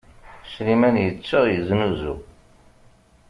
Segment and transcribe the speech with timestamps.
[0.53, 2.15] Sliman yettaɣ yeznuzu.